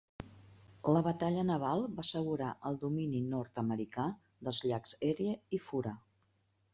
La 0.95 1.01
batalla 1.07 1.41
naval 1.49 1.83
va 1.99 2.05
assegurar 2.07 2.47
el 2.69 2.79
domini 2.83 3.21
nord-americà 3.33 4.07
dels 4.47 4.63
llacs 4.71 4.97
Erie 5.11 5.37
i 5.59 5.61
Fura. 5.67 5.93